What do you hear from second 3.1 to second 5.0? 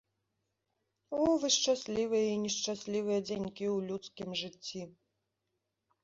дзянькі ў людскім жыцці!